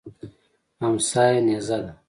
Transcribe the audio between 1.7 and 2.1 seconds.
ده.